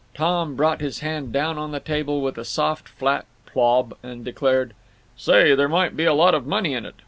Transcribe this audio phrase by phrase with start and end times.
[0.15, 4.73] Tom brought his hand down on the table with a soft flat "plob" and declared:
[5.15, 6.95] "Say, there might be a lot of money in it.